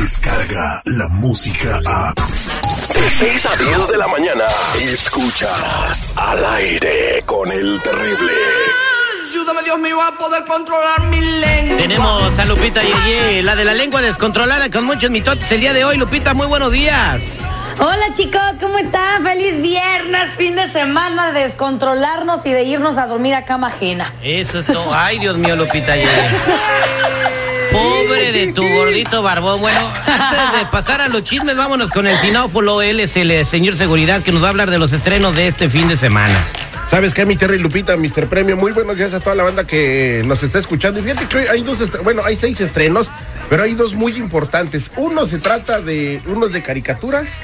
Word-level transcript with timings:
llega 0.00 0.80
la 0.86 1.08
música 1.08 1.78
a... 1.84 2.14
De 2.14 3.08
6 3.08 3.46
a 3.46 3.56
10 3.56 3.88
de 3.88 3.98
la 3.98 4.08
mañana, 4.08 4.46
escuchas 4.80 6.14
al 6.16 6.44
aire 6.54 7.22
con 7.26 7.52
el 7.52 7.78
terrible. 7.80 8.32
Ayúdame, 9.28 9.62
Dios 9.62 9.78
mío, 9.78 10.00
a 10.00 10.16
poder 10.16 10.44
controlar 10.46 11.02
mi 11.02 11.20
lengua. 11.20 11.76
Tenemos 11.76 12.38
a 12.38 12.44
Lupita 12.46 12.80
Yeye, 12.80 13.42
la 13.42 13.54
de 13.54 13.64
la 13.66 13.74
lengua 13.74 14.00
descontrolada 14.00 14.70
con 14.70 14.84
muchos 14.84 15.10
mitotes 15.10 15.52
el 15.52 15.60
día 15.60 15.74
de 15.74 15.84
hoy. 15.84 15.98
Lupita, 15.98 16.32
muy 16.32 16.46
buenos 16.46 16.72
días. 16.72 17.36
Hola 17.78 18.12
chicos, 18.14 18.40
¿cómo 18.58 18.78
están? 18.78 19.22
Feliz 19.22 19.60
viernes, 19.60 20.30
fin 20.36 20.56
de 20.56 20.70
semana 20.70 21.32
de 21.32 21.44
descontrolarnos 21.44 22.44
y 22.46 22.50
de 22.52 22.62
irnos 22.64 22.96
a 22.96 23.06
dormir 23.06 23.34
a 23.34 23.44
cama 23.44 23.66
ajena. 23.68 24.12
Eso 24.22 24.60
es 24.60 24.66
todo. 24.66 24.94
Ay, 24.94 25.18
Dios 25.18 25.36
mío, 25.36 25.56
Lupita 25.56 25.94
Yeye. 25.94 26.08
Pobre 27.72 28.32
de 28.32 28.52
tu 28.52 28.66
gordito 28.66 29.22
barbón. 29.22 29.60
Bueno, 29.60 29.80
antes 30.06 30.60
de 30.60 30.66
pasar 30.66 31.00
a 31.00 31.08
los 31.08 31.22
chismes, 31.22 31.56
vámonos 31.56 31.90
con 31.90 32.06
el 32.06 32.18
sinófolo. 32.18 32.82
Él 32.82 33.00
es 33.00 33.16
el 33.16 33.46
señor 33.46 33.76
seguridad 33.76 34.22
que 34.22 34.32
nos 34.32 34.42
va 34.42 34.46
a 34.46 34.50
hablar 34.50 34.70
de 34.70 34.78
los 34.78 34.92
estrenos 34.92 35.36
de 35.36 35.46
este 35.46 35.68
fin 35.70 35.88
de 35.88 35.96
semana. 35.96 36.36
¿Sabes 36.86 37.14
qué, 37.14 37.24
mi 37.24 37.36
Terry 37.36 37.58
Lupita, 37.58 37.96
Mr. 37.96 38.26
Premio? 38.26 38.56
Muy 38.56 38.72
buenos 38.72 38.96
días 38.96 39.14
a 39.14 39.20
toda 39.20 39.36
la 39.36 39.44
banda 39.44 39.64
que 39.64 40.22
nos 40.26 40.42
está 40.42 40.58
escuchando. 40.58 40.98
Y 40.98 41.02
fíjate 41.04 41.26
que 41.28 41.36
hoy 41.36 41.44
hay 41.46 41.62
dos, 41.62 41.88
bueno, 42.02 42.22
hay 42.24 42.34
seis 42.34 42.60
estrenos, 42.60 43.10
pero 43.48 43.62
hay 43.62 43.74
dos 43.74 43.94
muy 43.94 44.16
importantes. 44.16 44.90
Uno 44.96 45.24
se 45.26 45.38
trata 45.38 45.80
de 45.80 46.20
unos 46.26 46.52
de 46.52 46.62
caricaturas 46.62 47.38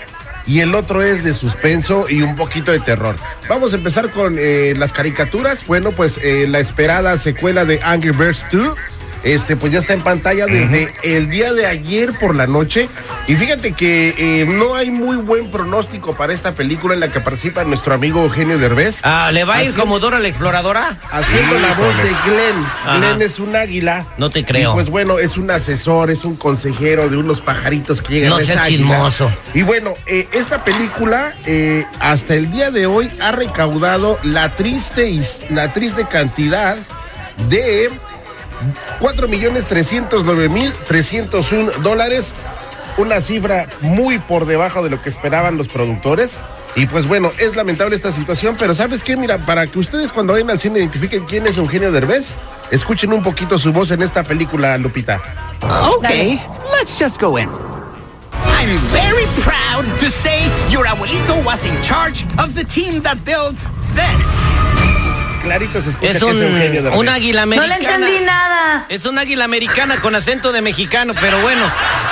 y 0.47 0.61
el 0.61 0.75
otro 0.75 1.03
es 1.03 1.23
de 1.23 1.33
suspenso 1.35 2.07
y 2.09 2.23
un 2.23 2.35
poquito 2.35 2.73
de 2.73 2.81
terror. 2.81 3.15
Vamos 3.49 3.73
a 3.73 3.77
empezar 3.77 4.11
con 4.11 4.37
eh, 4.39 4.75
las 4.77 4.93
caricaturas. 4.93 5.65
Bueno, 5.67 5.93
pues 5.93 6.19
eh, 6.23 6.47
la 6.49 6.59
esperada 6.59 7.17
secuela 7.19 7.65
de 7.65 7.81
Angry 7.85 8.11
Birds 8.11 8.47
2. 8.51 8.77
Este, 9.27 9.57
pues 9.57 9.73
ya 9.73 9.81
está 9.81 9.93
en 9.93 10.03
pantalla 10.03 10.47
desde 10.47 10.95
el 11.03 11.29
día 11.29 11.53
de 11.53 11.67
ayer 11.67 12.17
por 12.17 12.37
la 12.37 12.47
noche. 12.47 12.89
Y 13.27 13.35
fíjate 13.35 13.73
que 13.73 14.15
eh, 14.17 14.45
no 14.47 14.77
hay 14.77 14.93
muy 14.93 15.17
buen 15.17 15.51
pronóstico 15.51 16.15
para 16.15 16.33
esta 16.33 16.53
película 16.55 16.95
en 16.95 17.01
la 17.01 17.09
que 17.11 17.19
participa 17.21 17.65
nuestro 17.65 17.93
amigo 17.95 18.23
Eugenio 18.23 18.57
Derbez. 18.57 19.01
Ah, 19.03 19.31
¿le 19.33 19.43
va 19.43 19.57
a 19.57 19.65
ir 19.65 19.75
como 19.75 19.99
Dora 19.99 20.21
la 20.21 20.29
exploradora? 20.29 21.01
Haciendo 21.11 21.59
la 21.59 21.75
voz 21.75 21.97
de 21.97 22.09
Glenn. 22.25 22.65
Ajá. 22.85 22.99
Glenn 22.99 23.23
es 23.23 23.41
un 23.41 23.57
águila. 23.57 24.07
No 24.17 24.31
te 24.31 24.45
creo. 24.45 24.71
Y 24.71 24.75
pues 24.75 24.91
bueno, 24.91 25.19
es 25.19 25.37
un 25.37 25.51
asesor, 25.51 26.13
es 26.13 26.25
un 26.25 26.37
consejero 26.37 27.09
de 27.09 27.17
unos 27.17 27.41
pajaritos 27.41 28.03
que 28.03 28.15
llegan 28.15 28.31
No 28.31 28.37
a 28.37 28.43
esa 28.43 28.65
chismoso. 28.69 29.29
Y 29.55 29.63
bueno, 29.63 29.95
eh, 30.07 30.29
esta 30.31 30.63
película 30.63 31.33
eh, 31.47 31.85
hasta 31.99 32.35
el 32.35 32.53
día 32.53 32.71
de 32.71 32.87
hoy 32.87 33.11
ha 33.21 33.33
recaudado 33.33 34.21
la 34.23 34.51
triste, 34.51 35.09
is- 35.11 35.41
la 35.51 35.73
triste 35.73 36.07
cantidad 36.09 36.77
de 37.49 37.91
4 39.01 39.29
millones 39.29 39.67
309 39.67 40.49
mil 40.49 40.73
301 40.87 41.73
dólares. 41.83 42.35
Una 42.99 43.21
cifra 43.21 43.69
muy 43.83 44.19
por 44.19 44.47
debajo 44.47 44.83
de 44.83 44.89
lo 44.89 45.03
que 45.03 45.11
esperaban 45.11 45.59
los 45.59 45.69
productores. 45.69 46.41
Y 46.77 46.87
pues 46.87 47.07
bueno, 47.07 47.31
es 47.39 47.57
lamentable 47.57 47.97
esta 47.97 48.13
situación, 48.13 48.57
pero 48.59 48.75
¿sabes 48.75 49.03
qué? 49.03 49.17
Mira, 49.17 49.39
para 49.39 49.67
que 49.67 49.79
ustedes 49.79 50.13
cuando 50.13 50.35
vayan 50.35 50.51
al 50.51 50.59
cine 50.59 50.79
identifiquen 50.79 51.25
quién 51.25 51.47
es 51.47 51.57
Eugenio 51.57 51.91
Derbez, 51.91 52.35
escuchen 52.71 53.13
un 53.13 53.23
poquito 53.23 53.59
su 53.59 53.73
voz 53.73 53.91
en 53.91 54.03
esta 54.03 54.23
película, 54.23 54.77
Lupita. 54.79 55.21
Okay, 55.97 56.41
let's 56.79 56.99
just 56.99 57.21
go 57.21 57.39
in. 57.39 57.49
I'm 58.45 58.79
very 58.93 59.27
proud 59.43 59.85
to 60.01 60.11
say 60.11 60.51
your 60.71 60.87
abuelito 60.87 61.45
was 61.45 61.65
in 61.65 61.75
charge 61.83 62.25
of 62.39 62.55
the 62.55 62.65
team 62.65 63.01
that 63.03 63.25
built 63.25 63.57
this. 63.95 64.56
Clarito 65.43 65.81
se 65.81 65.91
escucha 65.91 66.11
Es 66.13 66.19
que 66.19 66.25
un, 66.25 66.37
es 66.37 66.43
Eugenio 66.43 66.83
Derbez. 66.83 66.99
un 66.99 67.09
águila 67.09 67.47
No 67.47 67.55
le 67.67 67.75
americana. 67.75 67.95
entendí 68.07 68.25
nada. 68.25 68.87
Es 68.89 69.05
un 69.05 69.19
águila 69.19 69.45
americana 69.45 69.97
con 70.01 70.15
acento 70.15 70.53
de 70.53 70.61
mexicano, 70.63 71.15
pero 71.21 71.41
bueno, 71.41 71.63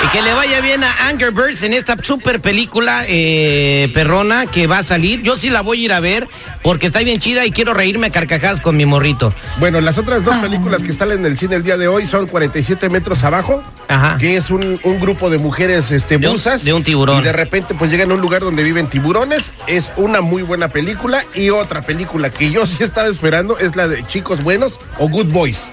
y 0.04 0.08
que 0.08 0.22
le 0.22 0.34
vaya 0.34 0.60
bien 0.60 0.84
a 0.84 1.08
Anger 1.08 1.30
Birds 1.32 1.62
en 1.62 1.72
esta 1.72 1.96
super 2.02 2.40
película 2.40 3.04
eh, 3.08 3.90
perrona 3.94 4.46
que 4.46 4.66
va 4.66 4.78
a 4.78 4.82
salir. 4.84 5.22
Yo 5.22 5.38
sí 5.38 5.48
la 5.50 5.62
voy 5.62 5.80
a 5.82 5.84
ir 5.86 5.92
a 5.92 6.00
ver 6.00 6.28
porque 6.62 6.86
está 6.88 7.00
bien 7.00 7.20
chida 7.20 7.46
y 7.46 7.50
quiero 7.52 7.72
reírme 7.74 8.08
a 8.08 8.10
carcajadas 8.10 8.60
con 8.60 8.76
mi 8.76 8.84
morrito. 8.86 9.32
Bueno, 9.58 9.80
las 9.80 9.96
otras 9.98 10.22
dos 10.24 10.36
películas 10.36 10.82
que 10.82 10.90
están 10.90 11.10
en 11.12 11.24
el 11.24 11.38
cine 11.38 11.56
el 11.56 11.62
día 11.62 11.76
de 11.78 11.88
hoy 11.88 12.06
son 12.06 12.26
47 12.26 12.90
metros 12.90 13.24
abajo, 13.24 13.62
Ajá. 13.88 14.18
que 14.18 14.36
es 14.36 14.50
un, 14.50 14.78
un 14.82 15.00
grupo 15.00 15.30
de 15.30 15.38
mujeres 15.38 15.90
este, 15.90 16.18
De 16.18 16.28
un- 16.28 16.40
de 16.64 16.72
un 16.72 16.84
tiburón. 16.84 17.20
Y 17.20 17.22
de 17.24 17.32
repente 17.32 17.74
pues 17.74 17.90
llegan 17.90 18.10
a 18.10 18.14
un 18.14 18.20
lugar 18.20 18.42
donde 18.42 18.62
viven 18.62 18.86
tiburones. 18.88 19.52
Es 19.66 19.90
una 19.96 20.20
muy 20.20 20.42
buena 20.42 20.68
película. 20.68 21.24
Y 21.34 21.50
otra 21.50 21.80
película 21.82 22.30
que 22.30 22.50
yo 22.50 22.66
sí 22.66 22.82
estaba 22.84 23.08
esperando 23.08 23.58
es 23.58 23.74
la 23.76 23.88
de 23.88 24.06
Chicos 24.06 24.42
Buenos 24.42 24.78
o 24.98 25.08
Good 25.08 25.32
Boys. 25.32 25.72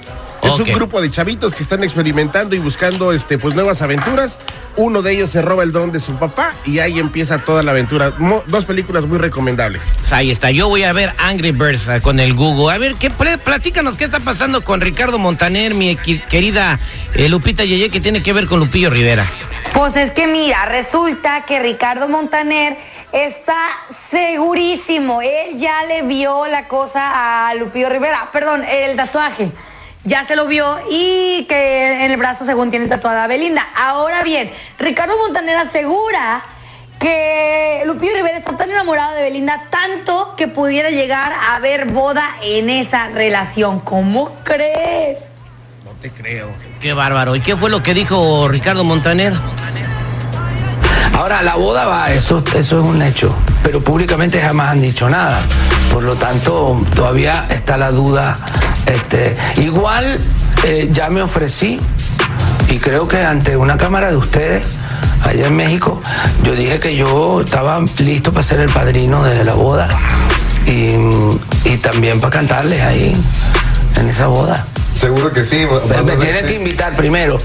Es 0.54 0.60
un 0.60 0.74
grupo 0.74 1.02
de 1.02 1.10
chavitos 1.12 1.54
que 1.54 1.64
están 1.64 1.84
experimentando 1.84 2.56
y 2.56 2.60
buscando 2.60 3.12
este, 3.14 3.38
pues, 3.38 3.56
nuevas 3.56 3.82
aventuras. 3.82 4.38
Uno 4.78 5.02
de 5.02 5.14
ellos 5.14 5.30
se 5.30 5.42
roba 5.42 5.64
el 5.64 5.72
don 5.72 5.92
de 5.92 6.00
su 6.00 6.14
papá 6.16 6.54
y 6.66 6.80
ahí 6.80 7.00
empieza 7.00 7.38
toda 7.40 7.62
la 7.64 7.72
aventura. 7.72 8.14
Mo- 8.18 8.44
dos 8.48 8.66
películas 8.66 9.06
muy 9.06 9.18
recomendables. 9.18 9.82
Pues 9.98 10.14
Ahí 10.14 10.32
está, 10.32 10.52
yo 10.52 10.70
voy 10.70 10.84
a 10.84 10.94
ver 10.94 11.14
Angry 11.18 11.52
Birds 11.52 11.88
ah, 11.90 12.00
con 12.02 12.20
el 12.20 12.34
Google. 12.34 12.74
A 12.74 12.78
ver, 12.78 12.96
¿qué, 12.96 13.10
pl- 13.10 13.38
platícanos 13.38 13.96
qué 13.98 14.06
está 14.06 14.20
pasando 14.20 14.64
con 14.64 14.80
Ricardo 14.82 15.20
Montaner, 15.20 15.74
mi 15.74 15.96
querida 15.96 16.80
eh, 17.14 17.28
Lupita 17.30 17.64
Yeye, 17.66 17.90
que 17.90 18.00
tiene 18.00 18.24
que 18.24 18.32
ver 18.34 18.48
con 18.48 18.60
Lupillo 18.60 18.90
Rivera. 18.90 19.26
Pues 19.74 19.96
es 19.96 20.12
que 20.12 20.28
mira, 20.28 20.66
resulta 20.66 21.46
que 21.46 21.60
Ricardo 21.60 22.08
Montaner 22.08 22.78
está 23.14 23.58
segurísimo. 24.10 25.22
Él 25.22 25.58
ya 25.58 25.84
le 25.86 26.02
vio 26.04 26.46
la 26.48 26.68
cosa 26.68 27.48
a 27.50 27.54
Lupillo 27.56 27.90
Rivera, 27.90 28.30
perdón, 28.32 28.64
el 28.64 28.96
tatuaje. 28.96 29.50
Ya 30.04 30.26
se 30.26 30.36
lo 30.36 30.48
vio 30.48 30.80
y 30.90 31.46
que 31.48 32.06
en 32.06 32.12
el 32.12 32.18
brazo 32.18 32.46
según 32.46 32.72
tiene 32.72 32.88
tatuada 32.88 33.26
a 33.26 33.28
Belinda. 33.28 33.68
Ahora 33.76 34.24
bien, 34.24 34.52
Ricardo 34.80 35.16
Montaner 35.18 35.58
asegura 35.58 36.42
que 37.00 37.84
Lupillo 37.86 38.14
Rivera 38.16 38.38
está 38.38 38.58
tan 38.58 38.72
enamorado 38.72 39.16
de 39.16 39.24
Belinda 39.24 39.64
tanto 39.70 40.36
que 40.36 40.48
pudiera 40.48 40.90
llegar 40.90 41.34
a 41.34 41.56
haber 41.56 41.92
boda 41.92 42.36
en 42.42 42.70
esa 42.70 43.10
relación. 43.10 43.80
¿Cómo 43.82 44.36
crees? 44.44 45.20
No 45.86 45.92
te 46.02 46.10
creo. 46.10 46.50
Qué 46.80 46.94
bárbaro. 46.94 47.36
¿Y 47.36 47.42
qué 47.42 47.56
fue 47.56 47.70
lo 47.70 47.84
que 47.84 47.94
dijo 47.94 48.48
Ricardo 48.48 48.84
Montaner? 48.84 49.34
Ahora, 51.14 51.44
la 51.44 51.56
boda 51.56 51.86
va, 51.86 52.12
eso, 52.12 52.44
eso 52.56 52.84
es 52.84 52.90
un 52.90 53.00
hecho, 53.04 53.36
pero 53.62 53.80
públicamente 53.84 54.42
jamás 54.42 54.72
han 54.72 54.82
dicho 54.82 55.08
nada. 55.08 55.40
Por 55.92 56.02
lo 56.02 56.16
tanto, 56.16 56.82
todavía 56.96 57.46
está 57.50 57.78
la 57.78 57.92
duda. 57.92 58.40
Este, 58.86 59.36
igual 59.58 60.20
eh, 60.64 60.90
ya 60.92 61.10
me 61.10 61.22
ofrecí 61.22 61.80
y 62.70 62.78
creo 62.80 63.08
que 63.08 63.18
ante 63.18 63.56
una 63.58 63.78
cámara 63.78 64.10
de 64.10 64.18
ustedes, 64.18 64.64
allá 65.24 65.48
en 65.48 65.56
México, 65.56 66.02
yo 66.44 66.54
dije 66.54 66.80
que 66.80 66.96
yo 66.96 67.42
estaba 67.42 67.80
listo 68.00 68.32
para 68.32 68.44
ser 68.44 68.60
el 68.60 68.70
padrino 68.70 69.24
de 69.24 69.44
la 69.44 69.54
boda 69.54 69.88
y, 70.66 70.96
y 71.66 71.78
también 71.78 72.20
para 72.20 72.32
cantarles 72.32 72.82
ahí 72.82 73.16
en 74.00 74.10
esa 74.10 74.28
boda. 74.28 74.66
Seguro 75.00 75.32
que 75.34 75.44
sí. 75.44 75.66
Pero 75.88 76.04
me 76.04 76.16
tienen 76.18 76.46
que 76.46 76.54
invitar 76.56 76.96
primero. 76.96 77.38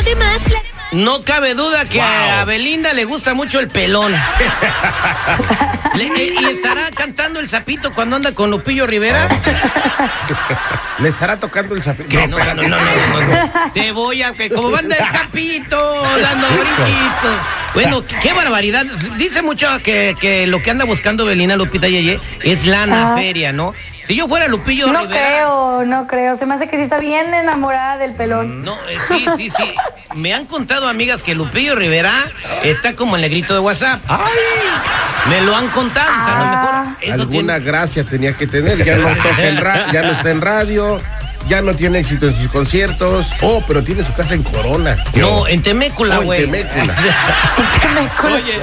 Además, 0.00 0.42
la- 0.50 0.73
No 0.94 1.22
cabe 1.22 1.54
duda 1.54 1.84
que 1.88 2.00
a 2.00 2.44
Belinda 2.44 2.92
le 2.92 3.04
gusta 3.04 3.34
mucho 3.34 3.58
el 3.60 3.68
pelón. 3.68 4.12
Le- 5.94 6.06
eh, 6.06 6.34
¿Y 6.40 6.44
estará 6.46 6.90
cantando 6.90 7.40
el 7.40 7.48
sapito 7.48 7.92
cuando 7.94 8.16
anda 8.16 8.32
con 8.32 8.50
Lupillo 8.50 8.86
Rivera? 8.86 9.28
Le 10.98 11.08
estará 11.08 11.36
tocando 11.38 11.74
el 11.74 11.82
zapito. 11.82 12.26
No, 12.28 12.38
no, 12.38 12.54
no, 12.54 12.62
no, 12.62 12.68
no, 12.68 12.76
no. 12.78 13.72
Te 13.72 13.92
voy 13.92 14.22
a... 14.22 14.32
que 14.32 14.48
Como 14.50 14.70
banda 14.70 14.96
el 14.96 15.04
sapito, 15.04 16.02
dando 16.20 16.46
brinquitos. 16.48 17.36
Bueno, 17.74 18.06
qué, 18.06 18.16
qué 18.22 18.32
barbaridad. 18.32 18.86
Dice 19.16 19.42
mucho 19.42 19.68
que, 19.82 20.16
que 20.20 20.46
lo 20.46 20.62
que 20.62 20.70
anda 20.70 20.84
buscando 20.84 21.24
Belinda 21.24 21.56
Lupita 21.56 21.88
Yeye 21.88 22.20
es 22.42 22.64
lana, 22.66 23.14
Ah. 23.14 23.16
feria, 23.16 23.52
¿no? 23.52 23.74
Si 24.06 24.14
yo 24.16 24.28
fuera 24.28 24.48
Lupillo 24.48 24.86
No 24.88 25.00
Rivera... 25.02 25.20
creo, 25.20 25.84
no 25.86 26.06
creo. 26.06 26.36
Se 26.36 26.44
me 26.46 26.54
hace 26.54 26.68
que 26.68 26.76
sí 26.76 26.82
está 26.82 26.98
bien 26.98 27.32
enamorada 27.32 27.96
del 27.96 28.12
pelón. 28.12 28.62
No, 28.62 28.74
eh, 28.88 28.98
sí, 29.08 29.26
sí, 29.36 29.50
sí. 29.56 29.74
Me 30.14 30.34
han 30.34 30.44
contado 30.46 30.88
amigas 30.88 31.22
que 31.22 31.34
Lupillo 31.34 31.74
Rivera 31.74 32.12
está 32.62 32.94
como 32.94 33.16
el 33.16 33.22
negrito 33.22 33.54
de 33.54 33.60
WhatsApp. 33.60 34.00
Me 35.28 35.40
lo 35.40 35.56
han 35.56 35.68
contado. 35.68 36.10
o 36.10 36.24
sea, 36.26 36.36
a 36.36 36.40
lo 36.40 36.50
mejor 36.84 37.02
eso 37.02 37.12
Alguna 37.14 37.54
tiene- 37.54 37.60
gracia 37.70 38.04
tenía 38.04 38.36
que 38.36 38.46
tener. 38.46 38.84
Ya 38.84 38.96
no 38.98 39.08
toca 39.08 39.42
en 39.48 39.56
ra- 39.56 39.90
ya 39.90 40.02
no 40.02 40.10
está 40.12 40.30
en 40.30 40.40
radio, 40.42 41.00
ya 41.48 41.62
no 41.62 41.74
tiene 41.74 42.00
éxito 42.00 42.26
en 42.28 42.36
sus 42.36 42.48
conciertos. 42.48 43.32
Oh, 43.40 43.62
pero 43.66 43.82
tiene 43.82 44.04
su 44.04 44.12
casa 44.12 44.34
en 44.34 44.42
Corona. 44.42 44.98
No, 45.14 45.48
en 45.48 45.62
Temécula, 45.62 46.18
Oh, 46.18 46.20
en 46.20 46.26
güey. 46.26 46.40
Temécula. 47.80 48.34
Oye, 48.34 48.60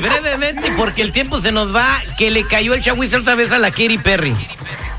brevemente, 0.00 0.70
porque 0.76 1.00
el 1.00 1.12
tiempo 1.12 1.40
se 1.40 1.50
nos 1.50 1.74
va, 1.74 2.02
que 2.18 2.30
le 2.30 2.46
cayó 2.46 2.74
el 2.74 2.82
chagüizo 2.82 3.16
otra 3.18 3.34
vez 3.34 3.50
a 3.52 3.58
la 3.58 3.70
Katy 3.70 3.96
Perry. 3.98 4.36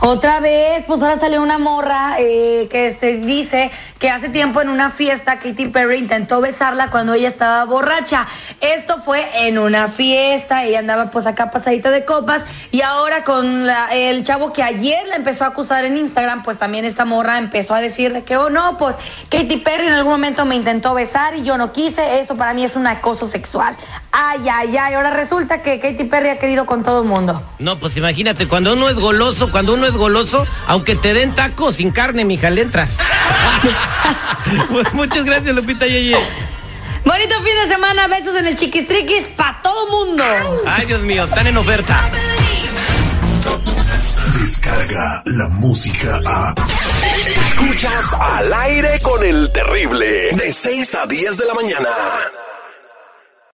Otra 0.06 0.42
vez, 0.42 0.84
pues 0.86 1.02
ahora 1.02 1.18
salió 1.18 1.42
una 1.42 1.58
morra 1.58 2.18
eh, 2.20 2.68
que 2.70 2.92
se 2.92 3.20
dice 3.20 3.72
que 4.00 4.10
hace 4.10 4.28
tiempo 4.28 4.60
en 4.60 4.68
una 4.68 4.90
fiesta 4.90 5.40
Katy 5.40 5.68
Perry 5.68 6.00
intentó 6.00 6.42
besarla 6.42 6.90
cuando 6.90 7.14
ella 7.14 7.30
estaba 7.30 7.64
borracha. 7.64 8.28
Esto 8.60 8.98
fue 8.98 9.48
en 9.48 9.58
una 9.58 9.88
fiesta, 9.88 10.66
ella 10.66 10.80
andaba 10.80 11.10
pues 11.10 11.26
acá 11.26 11.52
pasadita 11.52 11.90
de 11.90 12.04
copas 12.04 12.44
y 12.70 12.82
ahora 12.82 13.24
con 13.24 13.66
el 13.94 14.26
chavo 14.26 14.52
que 14.52 14.62
ayer 14.62 15.08
la 15.08 15.16
empezó 15.16 15.46
a 15.46 15.48
acusar 15.48 15.86
en 15.86 15.96
Instagram, 15.96 16.44
pues 16.44 16.58
también 16.58 16.84
esta 16.84 17.06
morra 17.06 17.38
empezó 17.38 17.74
a 17.74 17.80
decirle 17.80 18.24
que, 18.24 18.36
oh 18.36 18.50
no, 18.50 18.78
pues 18.78 18.98
Katy 19.30 19.56
Perry 19.56 19.88
en 19.88 19.94
algún 19.94 20.12
momento 20.12 20.44
me 20.44 20.56
intentó 20.56 20.94
besar 20.94 21.38
y 21.38 21.44
yo 21.44 21.58
no 21.58 21.72
quise, 21.72 22.20
eso 22.20 22.36
para 22.36 22.54
mí 22.54 22.66
es 22.66 22.76
un 22.76 22.88
acoso 22.88 23.26
sexual. 23.26 23.78
Ay, 24.12 24.42
ay, 24.52 24.76
ay, 24.76 24.96
ahora 24.96 25.12
resulta 25.12 25.62
que 25.62 25.80
Katy 25.80 26.04
Perry 26.04 26.28
ha 26.28 26.40
querido 26.40 26.66
con 26.66 26.84
todo 26.84 27.04
el 27.04 27.08
mundo. 27.08 27.42
No, 27.60 27.80
pues 27.80 27.96
imagínate, 27.96 28.50
cuando 28.50 28.74
uno 28.74 28.90
es 28.90 28.96
goloso, 28.96 29.50
cuando 29.50 29.76
uno 29.76 29.88
es 29.88 29.93
goloso, 29.98 30.46
aunque 30.68 30.96
te 30.96 31.14
den 31.14 31.34
tacos 31.34 31.78
sin 31.78 31.92
carne, 31.92 32.26
mija, 32.26 32.50
le 32.50 32.62
entras. 32.62 32.98
Muchas 34.94 35.24
gracias, 35.24 35.56
Lupita 35.56 35.86
Yeye. 35.86 36.18
Bonito 37.06 37.36
fin 37.42 37.56
de 37.62 37.68
semana, 37.68 38.08
besos 38.08 38.36
en 38.36 38.48
el 38.48 38.56
chiquistriquis 38.56 39.28
para 39.36 39.62
todo 39.62 40.06
mundo. 40.06 40.24
Ay, 40.66 40.86
Dios 40.86 41.02
mío, 41.02 41.26
están 41.26 41.48
en 41.48 41.58
oferta. 41.58 42.10
Descarga 44.40 45.22
la 45.26 45.48
música 45.50 46.20
a. 46.26 46.56
Escuchas 47.26 48.14
al 48.14 48.54
aire 48.54 49.00
con 49.02 49.24
el 49.24 49.52
terrible. 49.52 50.32
De 50.34 50.52
6 50.52 50.96
a 50.96 51.06
10 51.06 51.38
de 51.38 51.46
la 51.46 51.54
mañana. 51.54 51.90